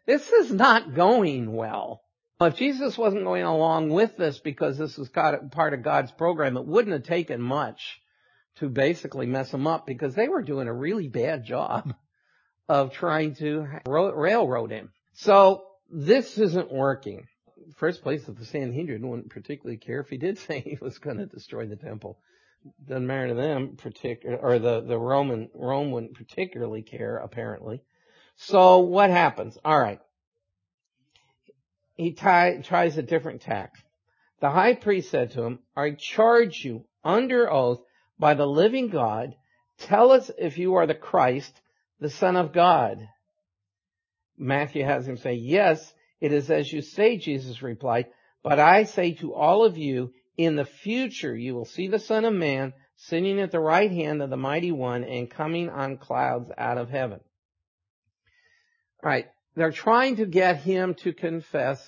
[0.06, 2.02] This is not going well.
[2.40, 6.66] If Jesus wasn't going along with this because this was part of God's program, it
[6.66, 8.00] wouldn't have taken much
[8.56, 11.94] to basically mess them up because they were doing a really bad job
[12.68, 14.90] of trying to railroad him.
[15.14, 17.26] So this isn't working.
[17.76, 21.26] First place, the Sanhedrin wouldn't particularly care if he did say he was going to
[21.26, 22.18] destroy the temple.
[22.88, 27.80] Doesn't matter to them, particular or the the Roman Rome wouldn't particularly care apparently.
[28.36, 29.56] So what happens?
[29.64, 30.00] All right,
[31.94, 33.74] he tie, tries a different tack.
[34.40, 37.85] The high priest said to him, "I charge you under oath
[38.18, 39.34] by the living God,
[39.78, 41.52] tell us if you are the Christ,
[42.00, 42.98] the Son of God.
[44.38, 48.06] Matthew has him say, yes, it is as you say, Jesus replied,
[48.42, 52.24] but I say to all of you, in the future you will see the Son
[52.24, 56.50] of Man sitting at the right hand of the Mighty One and coming on clouds
[56.56, 57.20] out of heaven.
[59.02, 61.82] Alright, they're trying to get him to confess,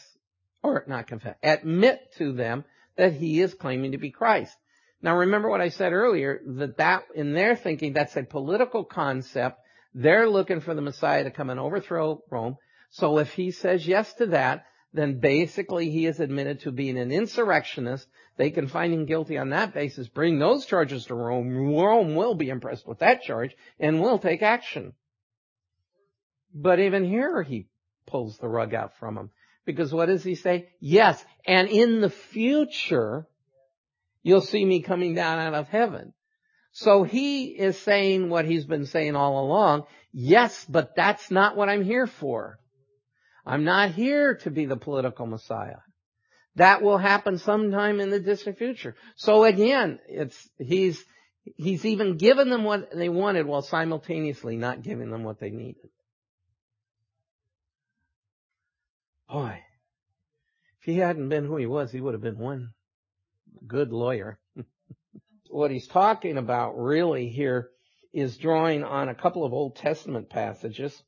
[0.62, 2.64] or not confess, admit to them
[2.96, 4.56] that he is claiming to be Christ.
[5.00, 9.61] Now remember what I said earlier, that that, in their thinking, that's a political concept.
[9.94, 12.56] They're looking for the Messiah to come and overthrow Rome.
[12.90, 17.12] So if he says yes to that, then basically he is admitted to being an
[17.12, 18.08] insurrectionist.
[18.37, 21.74] They can find him guilty on that basis, bring those charges to Rome.
[21.74, 24.94] Rome will be impressed with that charge and will take action.
[26.54, 27.68] But even here he
[28.06, 29.30] pulls the rug out from him.
[29.66, 30.70] Because what does he say?
[30.80, 33.27] Yes, and in the future,
[34.22, 36.12] You'll see me coming down out of heaven.
[36.72, 39.85] So he is saying what he's been saying all along.
[40.12, 42.59] Yes, but that's not what I'm here for.
[43.44, 45.78] I'm not here to be the political Messiah.
[46.57, 48.94] That will happen sometime in the distant future.
[49.16, 51.02] So again, it's, he's,
[51.57, 55.90] he's even given them what they wanted while simultaneously not giving them what they needed.
[59.31, 59.61] Boy,
[60.81, 62.70] if he hadn't been who he was, he would have been one
[63.66, 64.38] good lawyer.
[65.50, 67.70] what he's talking about really here
[68.12, 71.02] is drawing on a couple of Old Testament passages.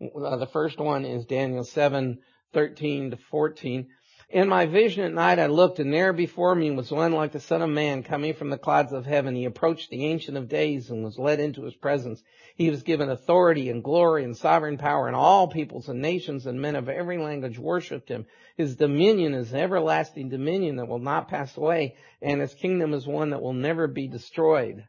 [0.00, 2.18] Uh, the first one is Daniel 7,
[2.52, 3.88] 13 to 14.
[4.30, 7.40] In my vision at night I looked, and there before me was one like the
[7.40, 9.34] Son of Man coming from the clouds of heaven.
[9.34, 12.22] He approached the Ancient of Days and was led into his presence.
[12.56, 16.60] He was given authority and glory and sovereign power, and all peoples and nations and
[16.60, 18.26] men of every language worshipped him.
[18.56, 23.30] His dominion is everlasting dominion that will not pass away, and his kingdom is one
[23.30, 24.86] that will never be destroyed.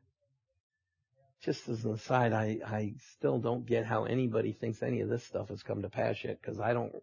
[1.43, 5.25] Just as an aside, I, I still don't get how anybody thinks any of this
[5.25, 6.95] stuff has come to pass yet, because I don't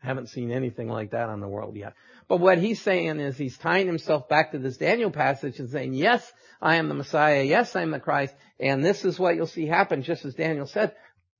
[0.00, 1.94] haven't seen anything like that on the world yet.
[2.26, 5.94] But what he's saying is he's tying himself back to this Daniel passage and saying,
[5.94, 7.42] yes, I am the Messiah.
[7.42, 8.34] Yes, I'm the Christ.
[8.58, 10.94] And this is what you'll see happen, just as Daniel said.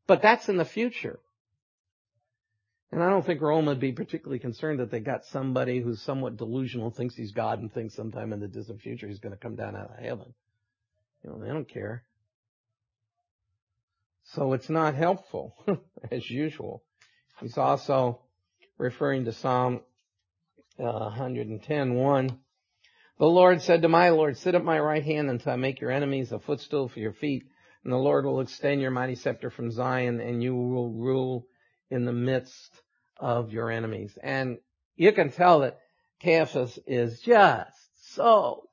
[0.06, 1.18] But that's in the future.
[2.92, 6.36] And I don't think Rome would be particularly concerned that they got somebody who's somewhat
[6.36, 9.54] delusional, thinks he's God, and thinks sometime in the distant future he's going to come
[9.54, 10.34] down out of heaven.
[11.22, 12.02] You know, they don't care.
[14.24, 15.54] So it's not helpful,
[16.10, 16.82] as usual.
[17.40, 18.20] He's also
[18.80, 19.80] referring to Psalm
[20.78, 22.38] uh, 110:1.
[23.18, 25.90] The Lord said to my Lord, sit at my right hand until I make your
[25.90, 27.44] enemies a footstool for your feet.
[27.84, 31.46] And the Lord will extend your mighty scepter from Zion and you will rule
[31.90, 32.72] in the midst
[33.18, 34.16] of your enemies.
[34.22, 34.58] And
[34.96, 35.78] you can tell that
[36.22, 38.68] Caiaphas is just so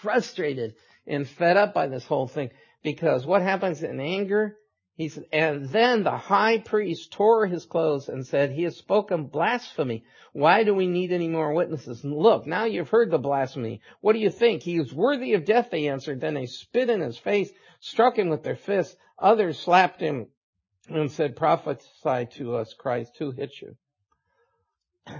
[0.00, 0.74] frustrated
[1.06, 2.50] and fed up by this whole thing
[2.82, 4.56] because what happens in anger
[4.94, 9.24] he said, and then the high priest tore his clothes and said, he has spoken
[9.24, 10.04] blasphemy.
[10.32, 12.04] Why do we need any more witnesses?
[12.04, 13.80] And look, now you've heard the blasphemy.
[14.02, 14.62] What do you think?
[14.62, 16.20] He is worthy of death, they answered.
[16.20, 17.50] Then they spit in his face,
[17.80, 18.94] struck him with their fists.
[19.18, 20.28] Others slapped him
[20.88, 23.76] and said, prophesy to us, Christ, who hit you?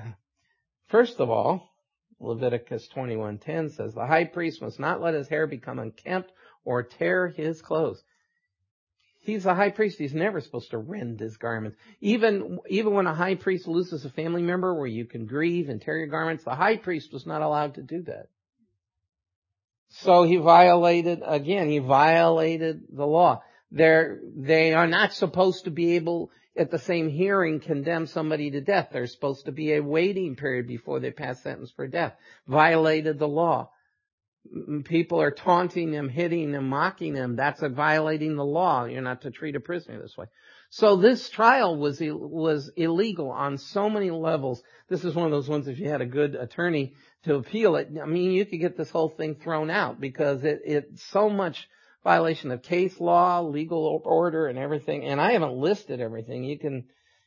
[0.88, 1.72] First of all,
[2.20, 6.30] Leviticus 21:10 says, the high priest must not let his hair become unkempt
[6.64, 8.04] or tear his clothes.
[9.24, 9.98] He's a high priest.
[9.98, 11.78] He's never supposed to rend his garments.
[12.00, 15.80] Even, even when a high priest loses a family member where you can grieve and
[15.80, 18.26] tear your garments, the high priest was not allowed to do that.
[19.90, 23.42] So he violated, again, he violated the law.
[23.70, 28.60] They're, they are not supposed to be able, at the same hearing, condemn somebody to
[28.60, 28.88] death.
[28.92, 32.14] There's supposed to be a waiting period before they pass sentence for death.
[32.48, 33.70] Violated the law
[34.84, 38.84] people are taunting him, hitting him, mocking him, that's a violating the law.
[38.84, 40.26] You're not to treat a prisoner this way.
[40.70, 44.62] So this trial was was illegal on so many levels.
[44.88, 47.90] This is one of those ones if you had a good attorney to appeal it,
[48.00, 51.68] I mean you could get this whole thing thrown out because it it's so much
[52.02, 55.04] violation of case law, legal order and everything.
[55.04, 56.42] And I haven't listed everything.
[56.44, 56.84] You can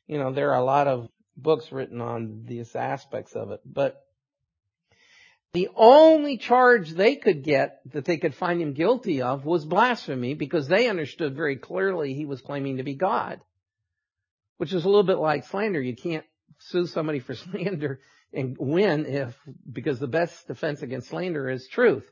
[0.08, 3.62] you know, there are a lot of books written on these aspects of it.
[3.66, 4.05] But
[5.56, 10.34] the only charge they could get that they could find him guilty of was blasphemy
[10.34, 13.40] because they understood very clearly he was claiming to be God.
[14.58, 15.82] Which is a little bit like slander.
[15.82, 16.26] You can't
[16.60, 18.02] sue somebody for slander
[18.34, 19.34] and win if,
[19.72, 22.04] because the best defense against slander is truth.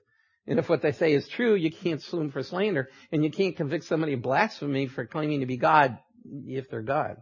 [0.48, 2.90] And if what they say is true, you can't sue them for slander.
[3.12, 5.98] And you can't convict somebody of blasphemy for claiming to be God
[6.46, 7.18] if they're God.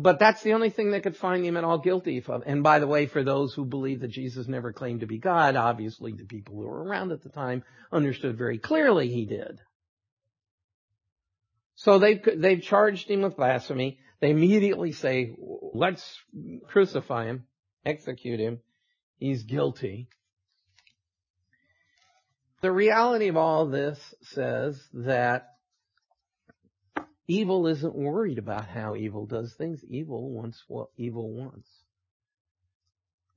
[0.00, 2.44] But that's the only thing that could find him at all guilty of.
[2.46, 5.56] And by the way, for those who believe that Jesus never claimed to be God,
[5.56, 9.58] obviously the people who were around at the time understood very clearly he did.
[11.74, 13.98] So they they charged him with blasphemy.
[14.20, 15.34] They immediately say,
[15.74, 16.16] "Let's
[16.68, 17.48] crucify him,
[17.84, 18.60] execute him.
[19.16, 20.08] He's guilty."
[22.62, 25.57] The reality of all this says that
[27.28, 29.84] Evil isn't worried about how evil does things.
[29.88, 31.68] Evil wants what evil wants.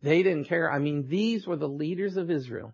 [0.01, 0.71] They didn't care.
[0.71, 2.73] I mean, these were the leaders of Israel.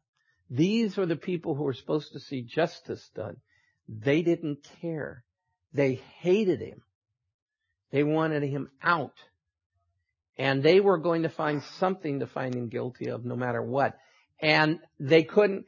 [0.49, 3.37] These were the people who were supposed to see justice done.
[3.89, 5.23] They didn't care.
[5.73, 6.83] They hated him.
[7.91, 9.15] They wanted him out.
[10.37, 13.97] And they were going to find something to find him guilty of no matter what.
[14.39, 15.65] And they couldn't,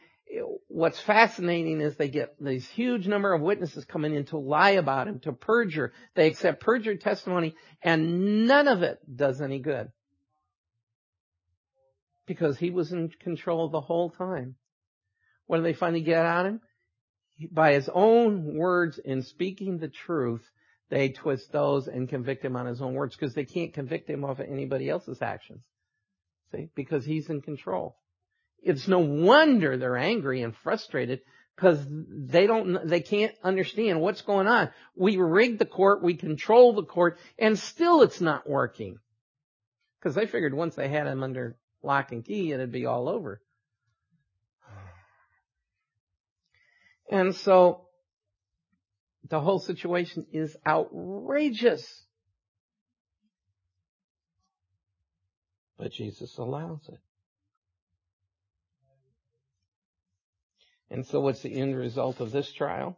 [0.68, 5.08] what's fascinating is they get these huge number of witnesses coming in to lie about
[5.08, 5.94] him, to perjure.
[6.16, 9.92] They accept perjured testimony and none of it does any good.
[12.26, 14.56] Because he was in control the whole time.
[15.48, 16.62] What do they finally get of him?
[17.52, 20.48] By his own words in speaking the truth,
[20.90, 24.24] they twist those and convict him on his own words because they can't convict him
[24.24, 25.64] of anybody else's actions.
[26.52, 26.70] See?
[26.76, 27.96] Because he's in control.
[28.62, 31.22] It's no wonder they're angry and frustrated
[31.56, 34.70] because they don't, they can't understand what's going on.
[34.96, 39.00] We rig the court, we control the court, and still it's not working.
[40.00, 43.42] Because they figured once they had him under lock and key, it'd be all over.
[47.12, 47.88] And so,
[49.28, 52.06] the whole situation is outrageous.
[55.78, 57.00] But Jesus allows it.
[60.92, 62.98] And so what's the end result of this trial?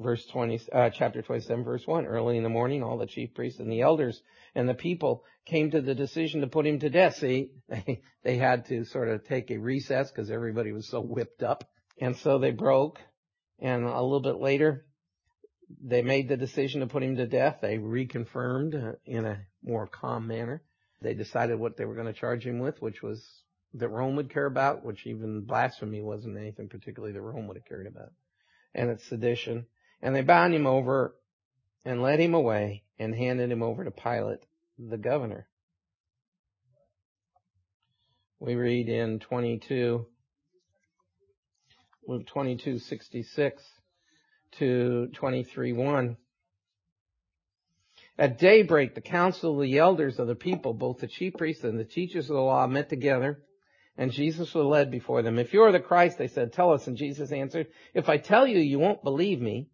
[0.00, 2.06] Verse 20, uh, chapter 27 verse 1.
[2.06, 4.20] Early in the morning, all the chief priests and the elders
[4.54, 7.16] and the people came to the decision to put him to death.
[7.16, 11.42] See, they, they had to sort of take a recess because everybody was so whipped
[11.42, 11.64] up.
[12.00, 13.00] And so they broke.
[13.58, 14.86] And a little bit later,
[15.82, 17.58] they made the decision to put him to death.
[17.60, 20.62] They reconfirmed uh, in a more calm manner.
[21.02, 23.24] They decided what they were going to charge him with, which was
[23.74, 27.66] that Rome would care about, which even blasphemy wasn't anything particularly that Rome would have
[27.66, 28.12] cared about.
[28.74, 29.66] And it's sedition.
[30.00, 31.14] And they bound him over
[31.84, 34.44] and led him away and handed him over to Pilate,
[34.78, 35.46] the governor.
[38.40, 40.06] We read in 22,
[42.06, 43.62] Luke 22, 66
[44.58, 46.16] to 23, 1.
[48.16, 51.78] At daybreak, the council of the elders of the people, both the chief priests and
[51.78, 53.42] the teachers of the law, met together
[53.98, 55.38] and Jesus was led before them.
[55.38, 56.86] If you are the Christ, they said, tell us.
[56.86, 59.68] And Jesus answered, if I tell you, you won't believe me.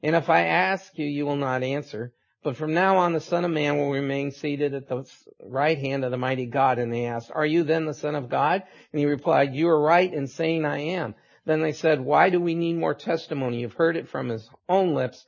[0.00, 2.12] And if I ask you, you will not answer.
[2.44, 5.04] But from now on, the Son of Man will remain seated at the
[5.42, 6.78] right hand of the mighty God.
[6.78, 8.62] And they asked, are you then the Son of God?
[8.92, 11.14] And he replied, you are right in saying I am.
[11.44, 13.60] Then they said, why do we need more testimony?
[13.60, 15.24] You've heard it from his own lips.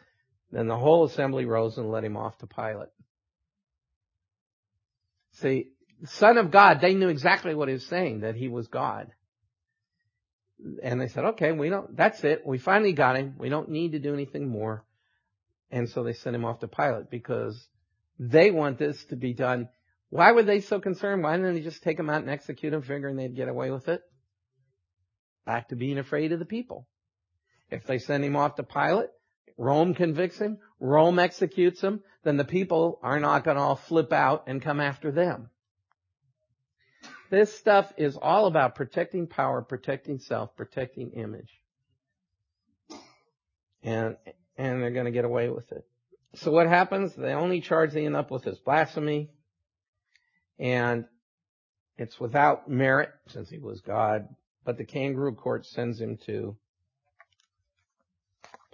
[0.53, 2.89] Then the whole assembly rose and led him off to Pilate.
[5.33, 5.71] See,
[6.05, 9.11] Son of God, they knew exactly what he was saying, that he was God.
[10.83, 12.47] And they said, okay, we don't, that's it.
[12.47, 13.35] We finally got him.
[13.39, 14.85] We don't need to do anything more.
[15.71, 17.67] And so they sent him off to Pilate because
[18.19, 19.69] they want this to be done.
[20.11, 21.23] Why were they so concerned?
[21.23, 23.89] Why didn't they just take him out and execute him figuring they'd get away with
[23.89, 24.03] it?
[25.45, 26.87] Back to being afraid of the people.
[27.71, 29.11] If they send him off to Pilate,
[29.59, 34.13] Rome convicts him, Rome executes him, then the people are not going to all flip
[34.13, 35.51] out and come after them.
[37.31, 41.51] This stuff is all about protecting power, protecting self, protecting image.
[43.83, 44.17] And,
[44.57, 45.85] and they're going to get away with it.
[46.37, 47.15] So what happens?
[47.15, 49.31] They only charge the end up with this blasphemy
[50.59, 51.07] and
[51.99, 54.29] it's without merit since he was God,
[54.65, 56.57] but the kangaroo court sends him to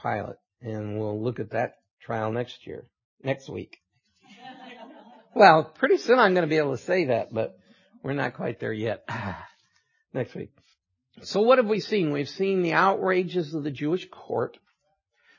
[0.00, 2.86] Pilate and we'll look at that trial next year,
[3.22, 3.78] next week.
[5.34, 7.56] well, pretty soon I'm going to be able to say that, but
[8.02, 9.08] we're not quite there yet.
[10.14, 10.50] Next week.
[11.22, 12.12] So what have we seen?
[12.12, 14.58] We've seen the outrages of the Jewish court.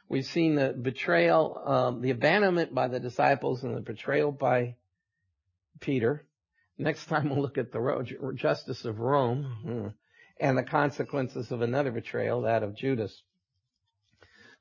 [0.08, 4.76] We've seen the betrayal, um, the abandonment by the disciples and the betrayal by
[5.80, 6.26] Peter.
[6.78, 9.88] Next time we'll look at the justice of Rome hmm,
[10.40, 13.22] and the consequences of another betrayal, that of Judas.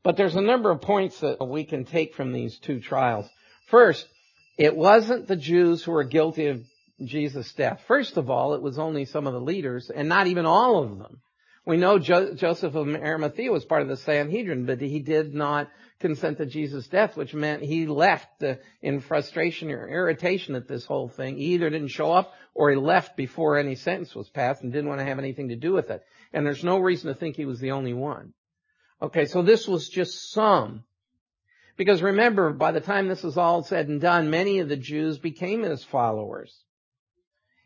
[0.03, 3.29] But there's a number of points that we can take from these two trials.
[3.69, 4.07] First,
[4.59, 6.65] it wasn't the Jews who were guilty of
[7.07, 7.83] Jesus' death.
[7.87, 10.99] First of all, it was only some of the leaders, and not even all of
[10.99, 11.21] them.
[11.65, 15.71] We know jo- Joseph of Arimathea was part of the Sanhedrin, but he did not
[16.01, 20.85] consent to Jesus' death, which meant he left uh, in frustration or irritation at this
[20.85, 21.37] whole thing.
[21.37, 24.89] He either didn't show up or he left before any sentence was passed and didn't
[24.89, 26.03] want to have anything to do with it.
[26.33, 28.35] And there's no reason to think he was the only one.
[29.01, 30.83] Okay, so this was just some.
[31.77, 35.19] Because remember, by the time this was all said and done, many of the Jews
[35.19, 36.53] became his followers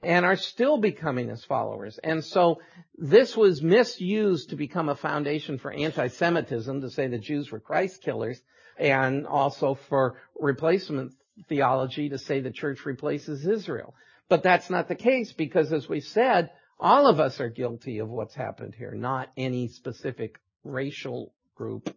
[0.03, 1.99] and are still becoming his followers.
[2.03, 2.61] And so
[2.97, 8.03] this was misused to become a foundation for anti-Semitism to say the Jews were Christ
[8.03, 8.41] killers
[8.79, 11.13] and also for replacement
[11.49, 13.95] theology to say the church replaces Israel.
[14.29, 18.09] But that's not the case because as we said, all of us are guilty of
[18.09, 21.95] what's happened here, not any specific racial group.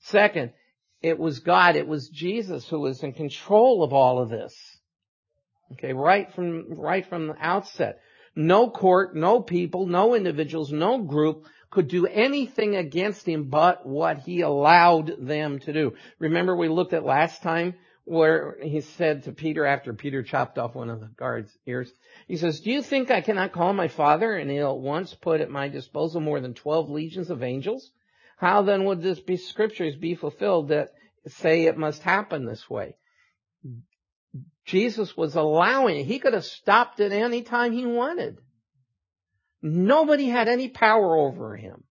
[0.00, 0.52] Second,
[1.00, 4.54] it was God, it was Jesus who was in control of all of this.
[5.72, 8.00] Okay, right from, right from the outset.
[8.34, 14.18] No court, no people, no individuals, no group could do anything against him but what
[14.18, 15.94] he allowed them to do.
[16.18, 20.74] Remember we looked at last time where he said to Peter after Peter chopped off
[20.74, 21.90] one of the guard's ears,
[22.26, 25.40] he says, do you think I cannot call my father and he'll at once put
[25.40, 27.90] at my disposal more than 12 legions of angels?
[28.36, 30.90] How then would this be scriptures be fulfilled that
[31.28, 32.96] say it must happen this way?
[34.64, 36.04] Jesus was allowing it.
[36.04, 38.38] He could have stopped it any time he wanted.
[39.60, 41.84] Nobody had any power over him.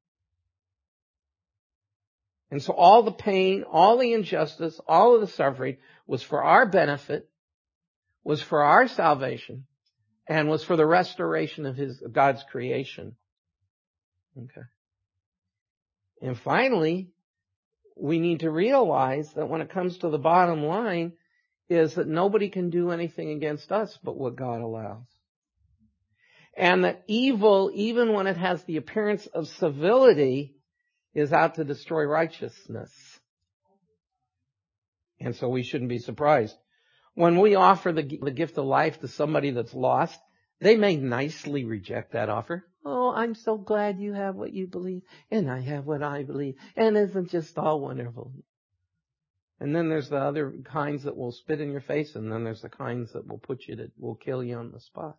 [2.49, 6.65] And so all the pain, all the injustice, all of the suffering was for our
[6.65, 7.29] benefit,
[8.23, 9.65] was for our salvation,
[10.27, 13.15] and was for the restoration of his, God's creation.
[14.37, 14.67] Okay.
[16.21, 17.09] And finally,
[17.95, 21.13] we need to realize that when it comes to the bottom line
[21.71, 25.05] is that nobody can do anything against us but what God allows.
[26.57, 30.57] And that evil, even when it has the appearance of civility,
[31.13, 32.91] is out to destroy righteousness.
[35.21, 36.57] And so we shouldn't be surprised.
[37.13, 40.19] When we offer the, the gift of life to somebody that's lost,
[40.59, 42.65] they may nicely reject that offer.
[42.83, 46.55] Oh, I'm so glad you have what you believe, and I have what I believe,
[46.75, 48.33] and isn't just all wonderful?
[49.61, 52.63] And then there's the other kinds that will spit in your face, and then there's
[52.63, 55.17] the kinds that will put you that will kill you on the spot.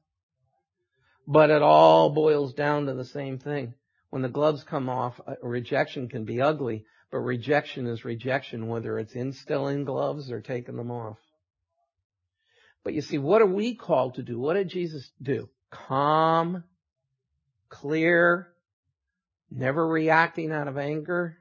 [1.26, 3.74] But it all boils down to the same thing
[4.12, 8.98] when the gloves come off, uh, rejection can be ugly, but rejection is rejection, whether
[8.98, 11.16] it's instilling gloves or taking them off.
[12.84, 14.38] But you see, what are we called to do?
[14.38, 15.48] What did Jesus do?
[15.70, 16.64] Calm,
[17.70, 18.48] clear,
[19.50, 21.38] never reacting out of anger,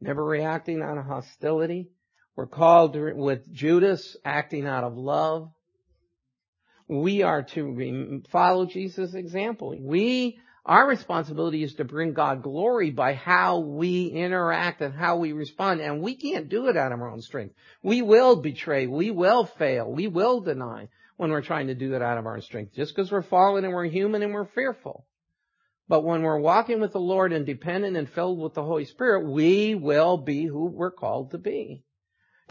[0.00, 1.90] never reacting out of hostility.
[2.40, 5.52] We're called with Judas acting out of love.
[6.88, 9.76] We are to follow Jesus' example.
[9.78, 15.32] We our responsibility is to bring God glory by how we interact and how we
[15.32, 15.82] respond.
[15.82, 17.54] And we can't do it out of our own strength.
[17.82, 18.86] We will betray.
[18.86, 19.92] We will fail.
[19.92, 20.88] We will deny
[21.18, 22.72] when we're trying to do it out of our own strength.
[22.74, 25.04] Just because we're fallen and we're human and we're fearful.
[25.88, 29.28] But when we're walking with the Lord and dependent and filled with the Holy Spirit,
[29.28, 31.84] we will be who we're called to be.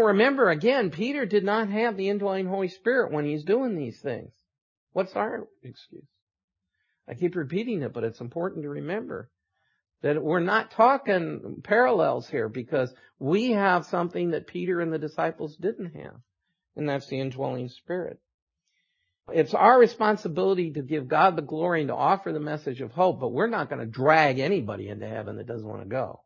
[0.02, 4.32] Remember again, Peter did not have the indwelling Holy Spirit when he's doing these things.
[4.94, 6.08] What's our excuse?
[7.08, 9.30] I keep repeating it, but it's important to remember
[10.02, 15.58] that we're not talking parallels here because we have something that Peter and the disciples
[15.58, 16.16] didn't have,
[16.76, 18.20] and that's the indwelling spirit.
[19.32, 23.20] It's our responsibility to give God the glory and to offer the message of hope,
[23.20, 26.22] but we're not going to drag anybody into heaven that doesn't want to go.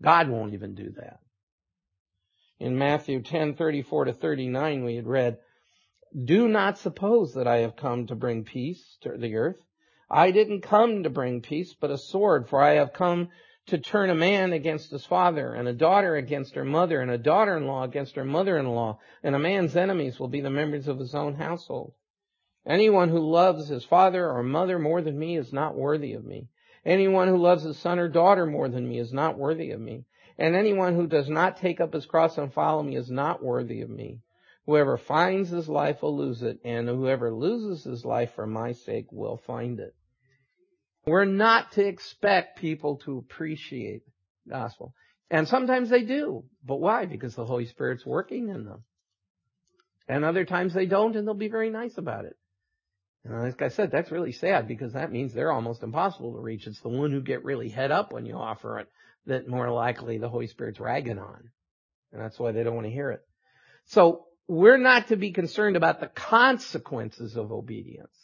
[0.00, 1.18] God won't even do that.
[2.60, 5.38] In Matthew 10:34 to 39 we had read,
[6.24, 9.60] "Do not suppose that I have come to bring peace to the earth.
[10.08, 13.30] I didn't come to bring peace, but a sword, for I have come
[13.66, 17.18] to turn a man against his father, and a daughter against her mother, and a
[17.18, 21.34] daughter-in-law against her mother-in-law, and a man's enemies will be the members of his own
[21.34, 21.94] household.
[22.64, 26.46] Anyone who loves his father or mother more than me is not worthy of me.
[26.84, 30.04] Anyone who loves his son or daughter more than me is not worthy of me.
[30.38, 33.82] And anyone who does not take up his cross and follow me is not worthy
[33.82, 34.20] of me.
[34.66, 39.06] Whoever finds his life will lose it, and whoever loses his life for my sake
[39.12, 39.94] will find it.
[41.06, 44.02] We're not to expect people to appreciate
[44.46, 44.94] the gospel.
[45.30, 46.44] And sometimes they do.
[46.64, 47.04] But why?
[47.04, 48.84] Because the Holy Spirit's working in them.
[50.08, 52.36] And other times they don't, and they'll be very nice about it.
[53.24, 56.66] And like I said, that's really sad because that means they're almost impossible to reach.
[56.66, 58.88] It's the one who get really head up when you offer it
[59.26, 61.50] that more likely the Holy Spirit's ragging on.
[62.12, 63.22] And that's why they don't want to hear it.
[63.86, 68.16] So we're not to be concerned about the consequences of obedience.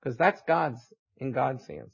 [0.00, 0.80] Because that's God's,
[1.16, 1.92] in God's hands.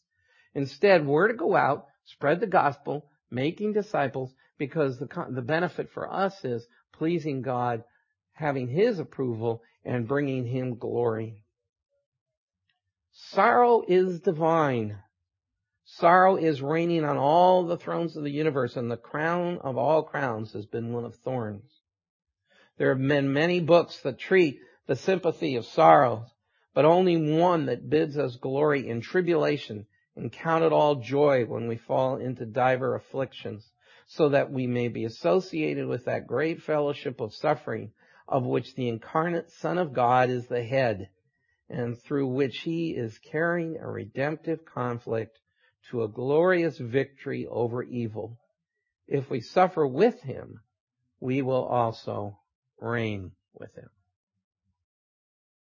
[0.55, 6.13] Instead, we're to go out, spread the gospel, making disciples, because the, the benefit for
[6.13, 7.85] us is pleasing God,
[8.33, 11.37] having His approval, and bringing Him glory.
[13.13, 14.99] Sorrow is divine.
[15.97, 20.03] Sorrow is reigning on all the thrones of the universe, and the crown of all
[20.03, 21.83] crowns has been one of thorns.
[22.79, 26.29] There have been many books that treat the sympathy of sorrow,
[26.73, 29.87] but only one that bids us glory in tribulation
[30.17, 33.71] and count it all joy when we fall into diver afflictions,
[34.07, 37.93] so that we may be associated with that great fellowship of suffering
[38.27, 41.11] of which the incarnate Son of God is the head,
[41.69, 45.39] and through which he is carrying a redemptive conflict
[45.91, 48.39] to a glorious victory over evil.
[49.07, 50.61] If we suffer with him,
[51.21, 52.39] we will also
[52.81, 53.91] reign with him.